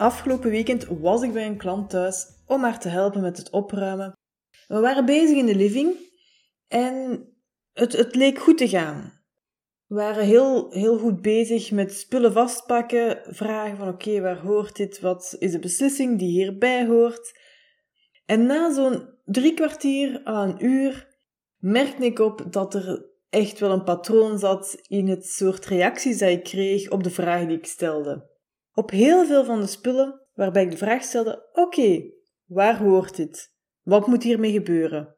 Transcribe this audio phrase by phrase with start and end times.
[0.00, 4.12] Afgelopen weekend was ik bij een klant thuis om haar te helpen met het opruimen.
[4.66, 5.94] We waren bezig in de living
[6.68, 7.26] en
[7.72, 9.22] het, het leek goed te gaan.
[9.86, 15.00] We waren heel, heel goed bezig met spullen vastpakken, vragen van oké, waar hoort dit,
[15.00, 17.38] wat is de beslissing die hierbij hoort.
[18.26, 21.08] En na zo'n drie kwartier aan een uur
[21.56, 26.28] merkte ik op dat er echt wel een patroon zat in het soort reacties dat
[26.28, 28.29] ik kreeg op de vragen die ik stelde.
[28.74, 32.10] Op heel veel van de spullen waarbij ik de vraag stelde: Oké,
[32.44, 33.54] waar hoort dit?
[33.82, 35.14] Wat moet hiermee gebeuren?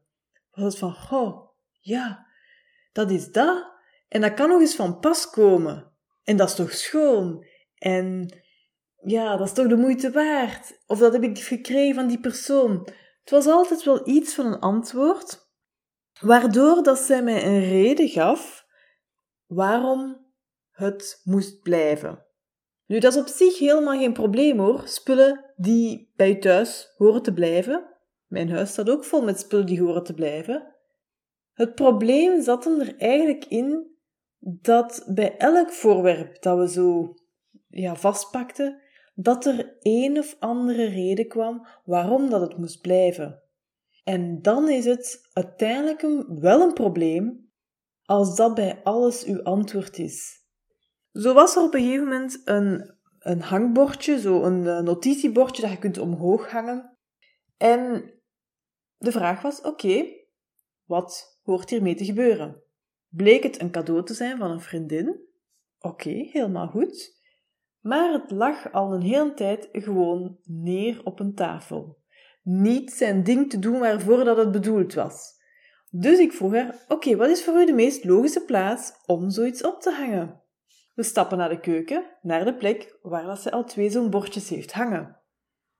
[0.50, 1.48] Was het van: Oh,
[1.80, 2.26] ja,
[2.92, 3.70] dat is dat.
[4.08, 5.92] En dat kan nog eens van pas komen.
[6.24, 7.46] En dat is toch schoon?
[7.74, 8.36] En
[9.04, 10.82] ja, dat is toch de moeite waard?
[10.86, 12.88] Of dat heb ik gekregen van die persoon.
[13.20, 15.50] Het was altijd wel iets van een antwoord,
[16.20, 18.66] waardoor dat zij mij een reden gaf
[19.46, 20.26] waarom
[20.70, 22.26] het moest blijven.
[22.86, 24.82] Nu, dat is op zich helemaal geen probleem hoor.
[24.84, 27.90] Spullen die bij thuis horen te blijven.
[28.26, 30.74] Mijn huis staat ook vol met spullen die horen te blijven.
[31.52, 33.90] Het probleem zat hem er eigenlijk in
[34.38, 37.14] dat bij elk voorwerp dat we zo
[37.68, 38.80] ja, vastpakten,
[39.14, 43.42] dat er een of andere reden kwam waarom dat het moest blijven.
[44.04, 46.00] En dan is het uiteindelijk
[46.40, 47.50] wel een probleem
[48.04, 50.41] als dat bij alles uw antwoord is.
[51.12, 55.78] Zo was er op een gegeven moment een, hangbordje, zo een eh, notitiebordje dat je
[55.78, 56.98] kunt omhoog hangen.
[57.56, 58.12] En
[58.96, 60.06] de vraag was: oké,
[60.84, 62.62] wat hoort hiermee te gebeuren?
[63.08, 65.20] Bleek het een cadeau te zijn van een vriendin?
[65.78, 67.20] Oké, helemaal goed.
[67.80, 72.00] Maar het lag al een hele tijd gewoon neer op een tafel.
[72.42, 75.40] Niet zijn ding te doen waarvoor dat het bedoeld was.
[75.90, 79.64] Dus ik vroeg haar: Oké, wat is voor u de meest logische plaats om zoiets
[79.64, 80.41] op te hangen?
[80.92, 84.48] We stappen naar de keuken, naar de plek waar dat ze al twee zo'n bordjes
[84.48, 85.20] heeft hangen.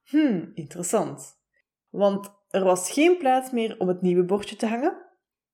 [0.03, 1.41] Hmm, interessant.
[1.89, 5.11] Want er was geen plaats meer om het nieuwe bordje te hangen.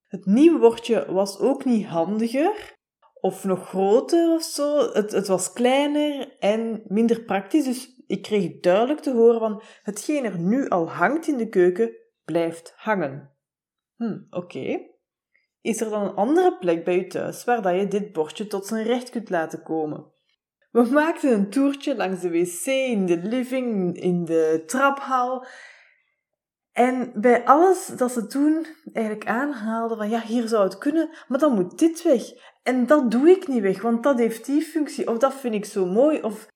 [0.06, 2.76] Het nieuwe bordje was ook niet handiger
[3.20, 4.92] of nog groter of zo.
[4.92, 10.24] Het, het was kleiner en minder praktisch, dus ik kreeg duidelijk te horen van hetgeen
[10.24, 13.36] er nu al hangt in de keuken, blijft hangen.
[13.96, 14.96] Hm, oké.
[15.60, 18.66] Is er dan een andere plek bij je thuis waar dat je dit bordje tot
[18.66, 20.12] zijn recht kunt laten komen?
[20.70, 25.46] We maakten een toertje langs de wc, in de living, in de traphal.
[26.72, 31.38] En bij alles dat ze toen eigenlijk aanhaalden van ja, hier zou het kunnen, maar
[31.38, 32.22] dan moet dit weg.
[32.62, 35.64] En dat doe ik niet weg, want dat heeft die functie, of dat vind ik
[35.64, 36.22] zo mooi.
[36.22, 36.48] Of...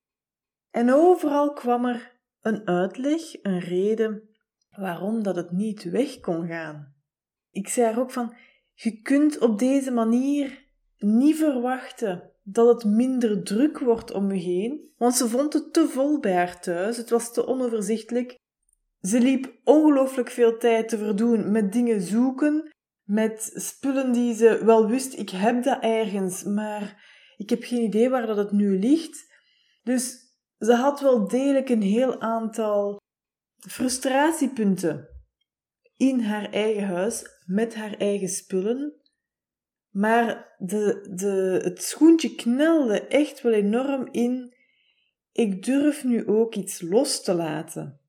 [0.71, 4.29] En overal kwam er een uitleg, een reden
[4.77, 6.95] waarom dat het niet weg kon gaan.
[7.51, 8.35] Ik zei er ook van,
[8.75, 10.65] je kunt op deze manier
[10.99, 15.89] niet verwachten dat het minder druk wordt om je heen, want ze vond het te
[15.89, 18.39] vol bij haar thuis, het was te onoverzichtelijk.
[19.01, 22.71] Ze liep ongelooflijk veel tijd te verdoen met dingen zoeken,
[23.03, 28.11] met spullen die ze wel wist, ik heb dat ergens, maar ik heb geen idee
[28.11, 29.31] waar dat het nu ligt.
[29.83, 30.17] Dus
[30.59, 33.01] ze had wel degelijk een heel aantal
[33.69, 35.09] frustratiepunten
[35.97, 38.93] in haar eigen huis met haar eigen spullen.
[39.91, 44.55] Maar de, de, het schoentje knelde echt wel enorm in.
[45.33, 48.01] Ik durf nu ook iets los te laten.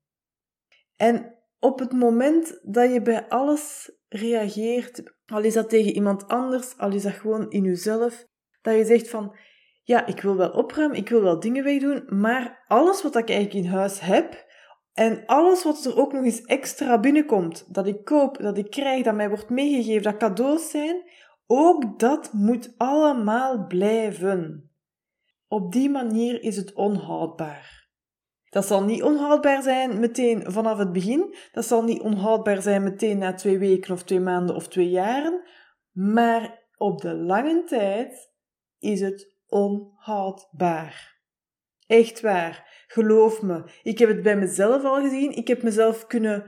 [0.95, 6.77] En op het moment dat je bij alles reageert, al is dat tegen iemand anders,
[6.77, 8.25] al is dat gewoon in jezelf,
[8.61, 9.35] dat je zegt van,
[9.83, 13.65] ja, ik wil wel opruimen, ik wil wel dingen wegdoen, maar alles wat ik eigenlijk
[13.65, 14.45] in huis heb,
[14.93, 19.03] en alles wat er ook nog eens extra binnenkomt, dat ik koop, dat ik krijg,
[19.03, 21.11] dat mij wordt meegegeven, dat cadeaus zijn,
[21.47, 24.71] ook dat moet allemaal blijven.
[25.47, 27.87] Op die manier is het onhoudbaar.
[28.49, 33.17] Dat zal niet onhoudbaar zijn meteen vanaf het begin, dat zal niet onhoudbaar zijn meteen
[33.17, 35.41] na twee weken of twee maanden of twee jaren,
[35.91, 38.31] maar op de lange tijd
[38.79, 41.12] is het onhoudbaar.
[41.93, 42.85] Echt waar.
[42.87, 45.35] Geloof me, ik heb het bij mezelf al gezien.
[45.35, 46.45] Ik heb mezelf kunnen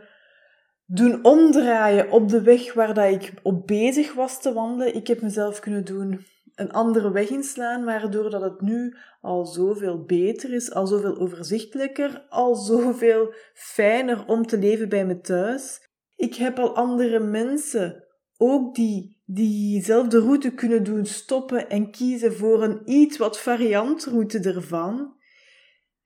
[0.86, 4.96] doen omdraaien op de weg waar dat ik op bezig was te wandelen.
[4.96, 6.26] Ik heb mezelf kunnen doen
[6.56, 12.26] een andere weg inslaan, waardoor dat het nu al zoveel beter is, al zoveel overzichtelijker,
[12.30, 15.90] al zoveel fijner om te leven bij me thuis.
[16.16, 18.04] Ik heb al andere mensen,
[18.38, 25.15] ook die diezelfde route kunnen doen stoppen en kiezen voor een iets wat variantroute ervan.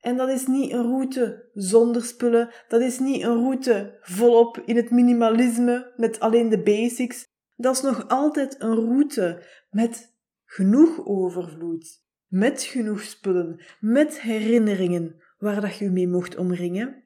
[0.00, 4.76] En dat is niet een route zonder spullen, dat is niet een route volop in
[4.76, 7.24] het minimalisme met alleen de basics.
[7.56, 10.14] Dat is nog altijd een route met
[10.44, 17.04] genoeg overvloed, met genoeg spullen, met herinneringen waar dat je mee mocht omringen.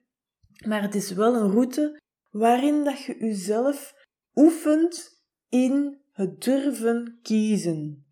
[0.67, 2.01] Maar het is wel een route
[2.31, 3.95] waarin dat je jezelf
[4.35, 8.04] oefent in het durven kiezen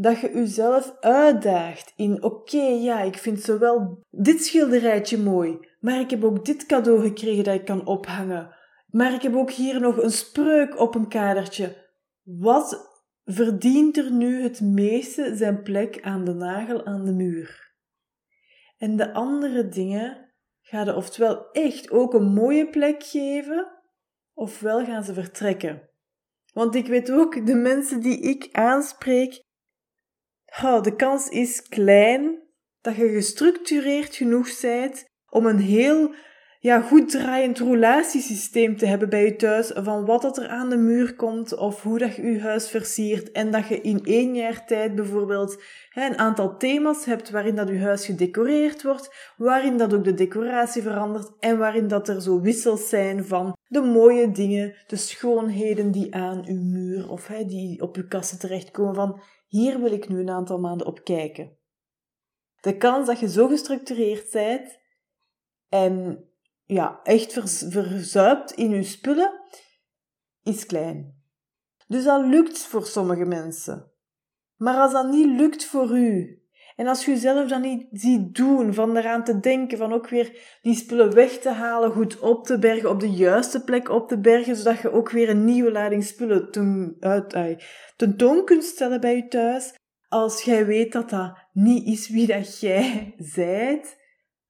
[0.00, 6.10] dat je jezelf uitdaagt in oké, ja, ik vind zowel dit schilderijtje mooi, maar ik
[6.10, 8.54] heb ook dit cadeau gekregen dat ik kan ophangen.
[8.86, 11.90] Maar ik heb ook hier nog een spreuk op een kadertje.
[12.22, 12.88] Wat
[13.24, 17.74] verdient er nu het meeste zijn plek aan de nagel aan de muur?
[18.78, 23.66] En de andere dingen gaan er oftewel echt ook een mooie plek geven,
[24.32, 25.88] ofwel gaan ze vertrekken.
[26.52, 29.48] Want ik weet ook, de mensen die ik aanspreek,
[30.82, 32.38] de kans is klein
[32.80, 36.14] dat je gestructureerd genoeg bent om een heel
[36.62, 40.76] ja, goed draaiend roulatiesysteem te hebben bij je thuis van wat dat er aan de
[40.76, 44.66] muur komt of hoe dat je je huis versiert en dat je in één jaar
[44.66, 49.94] tijd bijvoorbeeld hè, een aantal thema's hebt waarin dat je huis gedecoreerd wordt, waarin dat
[49.94, 54.74] ook de decoratie verandert en waarin dat er zo wissels zijn van de mooie dingen,
[54.86, 59.20] de schoonheden die aan uw muur of hè, die op uw kassen terechtkomen van
[59.50, 61.58] hier wil ik nu een aantal maanden op kijken.
[62.60, 64.78] De kans dat je zo gestructureerd bent
[65.68, 66.24] en
[66.64, 69.40] ja, echt verzuipt in je spullen,
[70.42, 71.24] is klein.
[71.86, 73.92] Dus dat lukt voor sommige mensen.
[74.56, 76.39] Maar als dat niet lukt voor u,
[76.80, 80.58] en als je jezelf dan niet ziet doen, van eraan te denken, van ook weer
[80.62, 84.20] die spullen weg te halen, goed op te bergen, op de juiste plek op te
[84.20, 87.64] bergen, zodat je ook weer een nieuwe lading spullen ten, uit,
[87.96, 89.74] tentoon kunt stellen bij je thuis.
[90.08, 93.96] Als jij weet dat dat niet is wie dat jij zijt,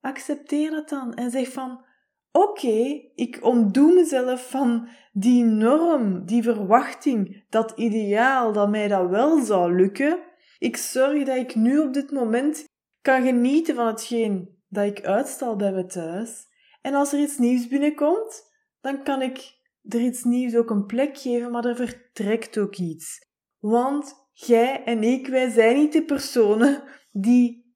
[0.00, 1.84] accepteer dat dan en zeg van,
[2.32, 9.38] oké, ik ontdoe mezelf van die norm, die verwachting, dat ideaal dat mij dat wel
[9.38, 10.28] zou lukken.
[10.60, 12.64] Ik zorg dat ik nu op dit moment
[13.00, 16.46] kan genieten van hetgeen dat ik uitstal bij me thuis.
[16.80, 18.42] En als er iets nieuws binnenkomt,
[18.80, 19.54] dan kan ik
[19.88, 23.26] er iets nieuws ook een plek geven, maar er vertrekt ook iets.
[23.58, 27.74] Want jij en ik, wij zijn niet de personen die,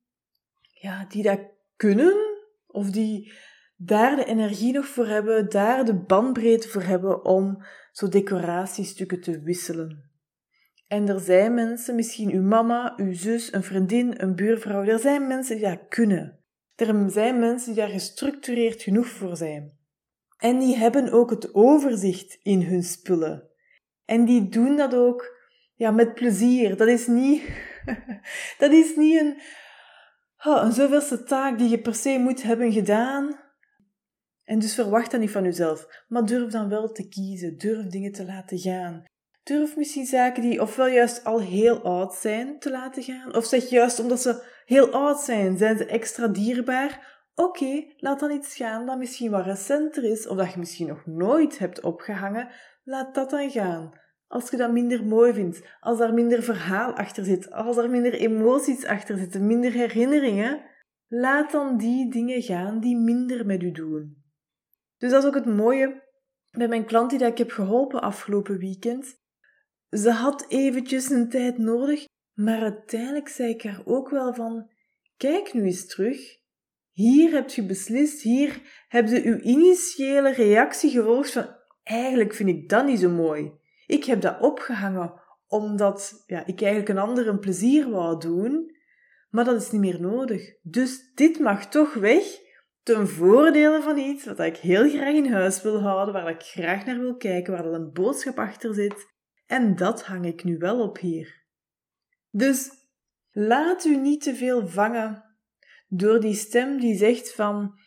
[0.73, 1.41] ja, die dat
[1.77, 2.15] kunnen,
[2.67, 3.33] of die
[3.77, 9.41] daar de energie nog voor hebben, daar de bandbreedte voor hebben om zo decoratiestukken te
[9.41, 10.13] wisselen.
[10.87, 15.27] En er zijn mensen, misschien uw mama, uw zus, een vriendin, een buurvrouw, er zijn
[15.27, 16.39] mensen die dat kunnen.
[16.75, 19.79] Er zijn mensen die daar gestructureerd genoeg voor zijn.
[20.39, 23.49] En die hebben ook het overzicht in hun spullen.
[24.05, 25.37] En die doen dat ook
[25.75, 26.77] ja, met plezier.
[26.77, 27.43] Dat is niet,
[28.59, 29.41] dat is niet een,
[30.45, 33.41] oh, een zoveelste taak die je per se moet hebben gedaan.
[34.45, 36.05] En dus verwacht dat niet van jezelf.
[36.09, 37.59] Maar durf dan wel te kiezen.
[37.59, 39.05] Durf dingen te laten gaan.
[39.45, 43.69] Durf misschien zaken die ofwel juist al heel oud zijn te laten gaan, of zeg
[43.69, 47.13] juist omdat ze heel oud zijn, zijn ze extra dierbaar.
[47.35, 51.07] Oké, laat dan iets gaan dat misschien wat recenter is, of dat je misschien nog
[51.07, 52.49] nooit hebt opgehangen,
[52.85, 53.93] laat dat dan gaan.
[54.27, 58.13] Als je dat minder mooi vindt, als daar minder verhaal achter zit, als er minder
[58.13, 60.61] emoties achter zitten, minder herinneringen,
[61.09, 64.23] laat dan die dingen gaan die minder met u doen.
[64.99, 66.03] Dus dat is ook het mooie
[66.51, 69.23] bij mijn klant die ik heb geholpen afgelopen weekend.
[69.95, 74.71] Ze had eventjes een tijd nodig, maar uiteindelijk zei ik haar ook wel van:
[75.17, 76.19] kijk nu eens terug.
[76.93, 81.47] Hier heb je beslist, hier heb je uw initiële reactie gevolgd van:
[81.83, 83.53] eigenlijk vind ik dat niet zo mooi.
[83.87, 88.77] Ik heb dat opgehangen omdat ja, ik eigenlijk een ander een plezier wou doen,
[89.31, 90.55] maar dat is niet meer nodig.
[90.63, 92.25] Dus dit mag toch weg
[92.83, 96.85] ten voordele van iets wat ik heel graag in huis wil houden, waar ik graag
[96.85, 99.13] naar wil kijken, waar er een boodschap achter zit.
[99.55, 101.43] En dat hang ik nu wel op hier.
[102.31, 102.71] Dus
[103.31, 105.25] laat u niet te veel vangen
[105.89, 107.79] door die stem die zegt van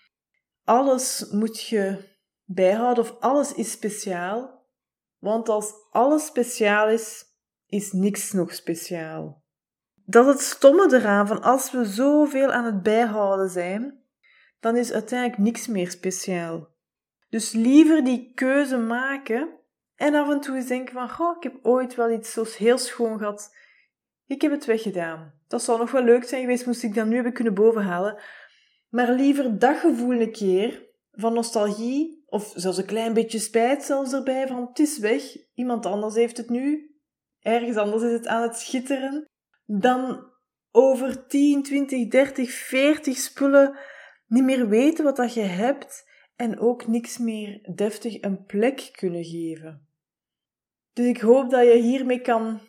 [0.63, 1.97] alles moet je
[2.43, 4.65] bijhouden of alles is speciaal.
[5.19, 7.25] Want als alles speciaal is,
[7.65, 9.43] is niks nog speciaal.
[10.05, 14.03] Dat het stomme eraan van als we zoveel aan het bijhouden zijn,
[14.59, 16.67] dan is uiteindelijk niks meer speciaal.
[17.29, 19.57] Dus liever die keuze maken
[19.98, 22.77] en af en toe eens denken van, goh, ik heb ooit wel iets zo heel
[22.77, 23.56] schoon gehad.
[24.25, 25.34] Ik heb het weggedaan.
[25.48, 28.20] Dat zou nog wel leuk zijn geweest, moest ik dat nu hebben kunnen bovenhalen.
[28.89, 34.13] Maar liever dat gevoel een keer van nostalgie, of zelfs een klein beetje spijt zelfs
[34.13, 35.24] erbij, van het is weg,
[35.54, 36.96] iemand anders heeft het nu,
[37.39, 39.25] ergens anders is het aan het schitteren,
[39.66, 40.32] dan
[40.72, 43.77] over 10, 20, 30, 40 spullen
[44.27, 49.24] niet meer weten wat dat je hebt en ook niks meer deftig een plek kunnen
[49.24, 49.87] geven.
[50.98, 52.60] Dus ik hoop dat je hiermee kan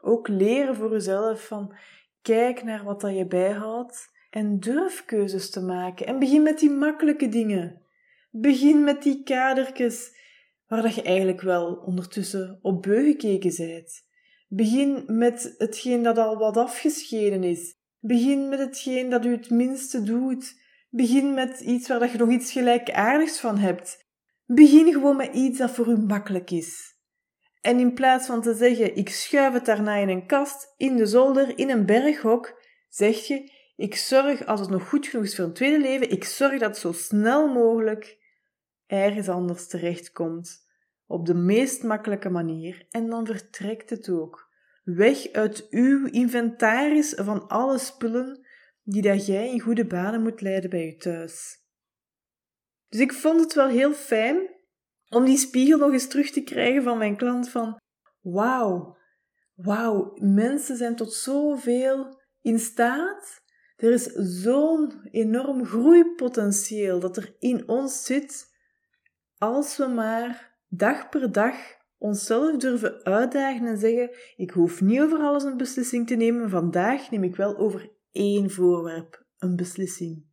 [0.00, 1.74] ook leren voor jezelf van
[2.22, 6.70] kijk naar wat dat je bijhoudt en durf keuzes te maken en begin met die
[6.70, 7.82] makkelijke dingen.
[8.30, 10.16] Begin met die kadertjes
[10.66, 14.06] waar dat je eigenlijk wel ondertussen op beu gekeken bent.
[14.48, 17.76] Begin met hetgeen dat al wat afgescheiden is.
[17.98, 20.60] Begin met hetgeen dat u het minste doet.
[20.90, 24.06] Begin met iets waar dat je nog iets gelijkaardigs van hebt.
[24.46, 26.96] Begin gewoon met iets dat voor u makkelijk is.
[27.60, 31.06] En in plaats van te zeggen, ik schuif het daarna in een kast, in de
[31.06, 35.44] zolder, in een berghok, zeg je, ik zorg, als het nog goed genoeg is voor
[35.44, 38.18] een tweede leven, ik zorg dat het zo snel mogelijk
[38.86, 40.66] ergens anders terechtkomt.
[41.06, 42.86] Op de meest makkelijke manier.
[42.90, 44.48] En dan vertrekt het ook.
[44.84, 48.46] Weg uit uw inventaris van alle spullen
[48.82, 51.56] die dat jij in goede banen moet leiden bij je thuis.
[52.88, 54.56] Dus ik vond het wel heel fijn
[55.08, 57.80] om die spiegel nog eens terug te krijgen van mijn klant van
[58.20, 58.96] wauw,
[59.54, 63.42] wauw, mensen zijn tot zoveel in staat.
[63.76, 64.04] Er is
[64.42, 68.56] zo'n enorm groeipotentieel dat er in ons zit
[69.38, 71.54] als we maar dag per dag
[71.98, 77.10] onszelf durven uitdagen en zeggen: Ik hoef niet over alles een beslissing te nemen, vandaag
[77.10, 80.26] neem ik wel over één voorwerp een beslissing.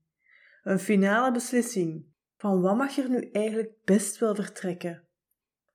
[0.63, 5.08] Een finale beslissing van wat mag er nu eigenlijk best wel vertrekken?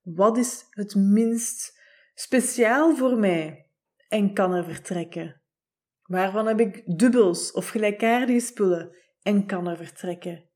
[0.02, 1.78] Wat is het minst
[2.14, 3.66] speciaal voor mij
[4.08, 5.40] en kan er vertrekken?
[6.02, 10.48] Waarvan heb ik dubbels of gelijkaardige spullen en kan er vertrekken?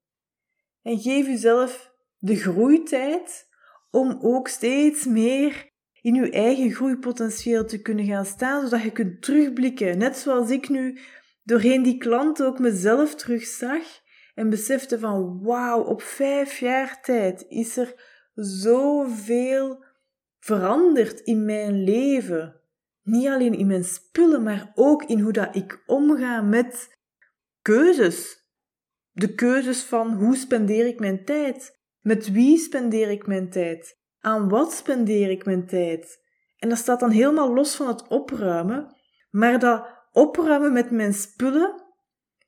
[0.83, 3.49] En geef uzelf de groeitijd
[3.91, 9.23] om ook steeds meer in uw eigen groeipotentieel te kunnen gaan staan, zodat je kunt
[9.23, 10.99] terugblikken, net zoals ik nu
[11.43, 13.83] doorheen die klant ook mezelf terugzag
[14.35, 17.95] en besefte van wauw, op vijf jaar tijd is er
[18.35, 19.85] zoveel
[20.39, 22.61] veranderd in mijn leven.
[23.03, 26.99] Niet alleen in mijn spullen, maar ook in hoe dat ik omga met
[27.63, 28.43] keuzes.
[29.11, 31.79] De keuzes van hoe spendeer ik mijn tijd?
[32.01, 33.99] Met wie spendeer ik mijn tijd?
[34.21, 36.23] Aan wat spendeer ik mijn tijd?
[36.57, 38.97] En dat staat dan helemaal los van het opruimen,
[39.31, 41.83] maar dat opruimen met mijn spullen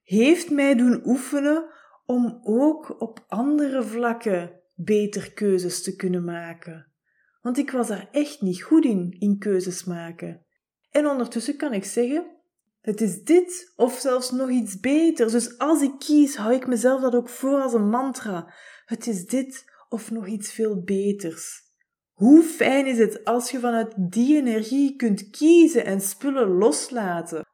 [0.03, 1.75] heeft mij doen oefenen
[2.07, 6.93] om ook op andere vlakken beter keuzes te kunnen maken.
[7.41, 10.47] Want ik was daar echt niet goed in, in keuzes maken.
[10.91, 12.37] En ondertussen kan ik zeggen,
[12.81, 15.33] het is dit of zelfs nog iets beters.
[15.33, 18.55] Dus als ik kies, hou ik mezelf dat ook voor als een mantra.
[18.85, 21.65] Het is dit of nog iets veel beters.
[22.13, 27.45] Hoe fijn is het als je vanuit die energie kunt kiezen en spullen loslaten,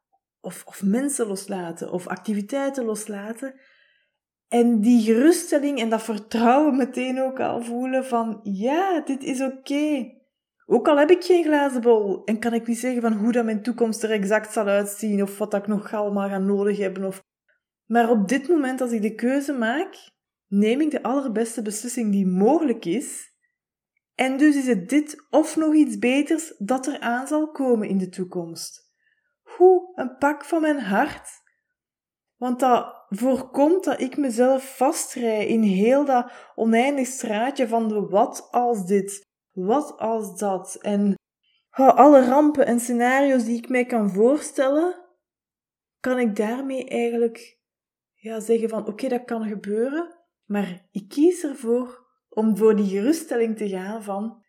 [0.40, 3.60] of, of mensen loslaten, of activiteiten loslaten,
[4.52, 10.12] en die geruststelling en dat vertrouwen meteen ook al voelen van ja, dit is oké.
[10.66, 13.44] Ook al heb ik geen glazen bol en kan ik niet zeggen van hoe dat
[13.44, 17.04] mijn toekomst er exact zal uitzien of wat ik nog allemaal ga nodig hebben.
[17.04, 17.22] Of...
[17.86, 20.10] Maar op dit moment, als ik de keuze maak,
[20.46, 23.34] neem ik de allerbeste beslissing die mogelijk is.
[24.14, 27.98] En dus is het dit of nog iets beters dat er aan zal komen in
[27.98, 28.92] de toekomst.
[29.42, 31.41] Hoe een pak van mijn hart.
[32.42, 38.48] Want dat voorkomt dat ik mezelf vastrij in heel dat oneindig straatje van de wat
[38.50, 41.14] als dit, wat als dat en
[41.74, 44.94] alle rampen en scenario's die ik mij kan voorstellen,
[46.00, 47.58] kan ik daarmee eigenlijk
[48.12, 53.56] ja, zeggen van oké, dat kan gebeuren, maar ik kies ervoor om voor die geruststelling
[53.56, 54.44] te gaan van,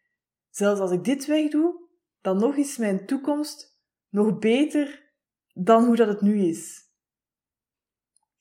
[0.49, 1.89] zelfs als ik dit wegdoe,
[2.21, 5.13] dan nog is mijn toekomst nog beter
[5.53, 6.82] dan hoe dat het nu is.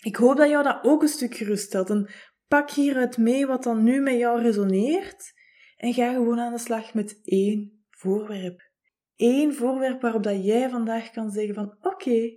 [0.03, 2.09] Ik hoop dat jou dat ook een stuk geruststelt en
[2.49, 5.33] pak hieruit mee wat dan nu met jou resoneert
[5.77, 8.71] en ga gewoon aan de slag met één voorwerp.
[9.17, 12.35] Eén voorwerp waarop dat jij vandaag kan zeggen van oké,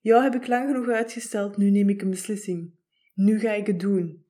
[0.00, 2.74] jou heb ik lang genoeg uitgesteld, nu neem ik een beslissing.
[3.14, 4.24] Nu ga ik het doen.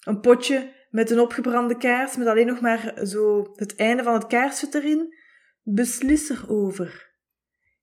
[0.00, 4.26] Een potje met een opgebrande kaars, met alleen nog maar zo het einde van het
[4.26, 5.14] kaarsvet erin.
[5.62, 7.12] Beslis erover.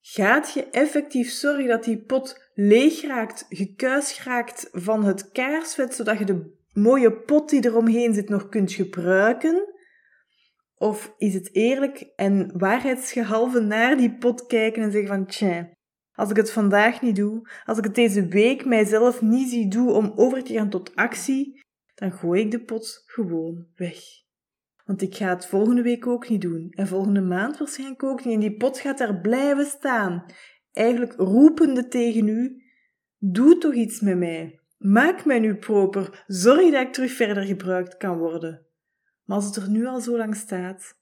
[0.01, 6.17] Gaat je effectief zorgen dat die pot leeg raakt, gekuis raakt van het kaarsvet, zodat
[6.17, 9.73] je de mooie pot die eromheen zit nog kunt gebruiken?
[10.75, 15.69] Of is het eerlijk en waarheidsgehalve naar die pot kijken en zeggen van, tja,
[16.11, 19.89] Als ik het vandaag niet doe, als ik het deze week mijzelf niet zie doen
[19.89, 21.61] om over te gaan tot actie,
[21.95, 23.99] dan gooi ik de pot gewoon weg.
[24.85, 28.33] Want ik ga het volgende week ook niet doen en volgende maand waarschijnlijk ook niet.
[28.33, 30.25] En die pot gaat daar blijven staan,
[30.71, 32.63] eigenlijk roepende tegen u:
[33.17, 34.59] Doe toch iets met mij.
[34.77, 36.23] Maak mij nu proper.
[36.27, 38.65] Zorg dat ik terug verder gebruikt kan worden.
[39.23, 40.97] Maar als het er nu al zo lang staat,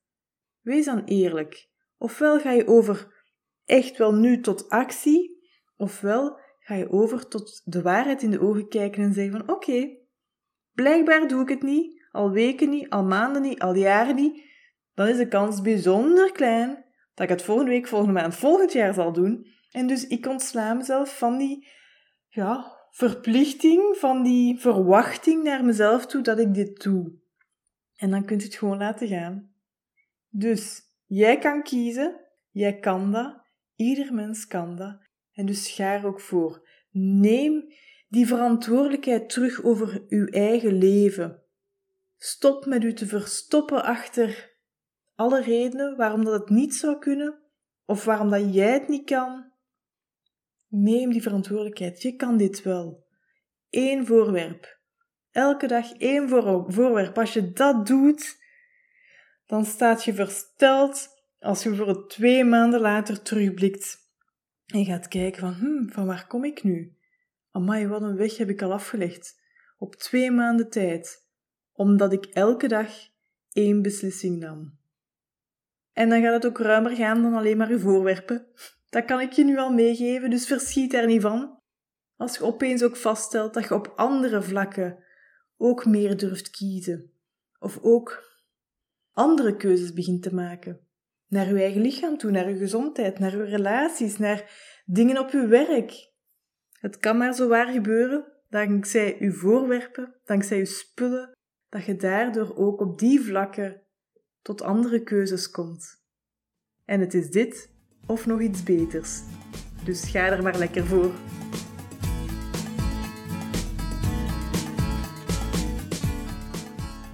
[0.61, 1.69] wees dan eerlijk.
[1.97, 3.23] Ofwel ga je over
[3.65, 5.47] echt wel nu tot actie,
[5.77, 9.97] ofwel ga je over tot de waarheid in de ogen kijken en zeggen van oké,
[10.73, 14.43] blijkbaar doe ik het niet, al weken niet, al maanden niet, al jaren niet,
[14.93, 18.93] dan is de kans bijzonder klein dat ik het volgende week, volgende maand, volgend jaar
[18.93, 19.47] zal doen.
[19.71, 21.67] En dus ik ontsla mezelf van die,
[22.27, 27.11] ja, verplichting, van die verwachting naar mezelf toe dat ik dit doe.
[27.95, 29.53] En dan kunt je het gewoon laten gaan.
[30.29, 32.19] Dus, jij kan kiezen,
[32.51, 33.41] jij kan dat,
[33.75, 34.97] ieder mens kan dat.
[35.33, 36.67] En dus ga er ook voor.
[36.91, 37.73] Neem
[38.07, 41.43] die verantwoordelijkheid terug over uw eigen leven.
[42.17, 44.57] Stop met u te verstoppen achter
[45.15, 47.39] alle redenen waarom dat het niet zou kunnen,
[47.85, 49.48] of waarom dat jij het niet kan.
[50.69, 52.01] Neem die verantwoordelijkheid.
[52.01, 53.07] Je kan dit wel.
[53.69, 54.79] Eén voorwerp.
[55.31, 56.29] Elke dag één
[56.67, 57.17] voorwerp.
[57.17, 58.37] Als je dat doet,
[59.45, 61.07] dan staat je versteld
[61.39, 63.97] als je voor twee maanden later terugblikt
[64.65, 66.97] en gaat kijken van, hm, van waar kom ik nu?
[67.51, 69.41] Amai, wat een weg heb ik al afgelegd.
[69.77, 71.27] Op twee maanden tijd.
[71.73, 72.89] Omdat ik elke dag
[73.51, 74.77] één beslissing nam.
[75.93, 78.47] En dan gaat het ook ruimer gaan dan alleen maar je voorwerpen.
[78.89, 81.57] Dat kan ik je nu al meegeven, dus verschiet er niet van.
[82.15, 85.03] Als je opeens ook vaststelt dat je op andere vlakken
[85.57, 87.11] ook meer durft kiezen.
[87.59, 88.23] Of ook
[89.11, 90.87] andere keuzes begint te maken.
[91.27, 94.51] Naar je eigen lichaam toe, naar je gezondheid, naar je relaties, naar
[94.85, 96.11] dingen op je werk.
[96.71, 101.31] Het kan maar zo waar gebeuren, dankzij je voorwerpen, dankzij je spullen,
[101.69, 103.83] dat je daardoor ook op die vlakken
[104.41, 106.03] tot andere keuzes komt.
[106.85, 107.77] En het is dit
[108.09, 109.19] of nog iets beters.
[109.83, 111.11] Dus ga er maar lekker voor.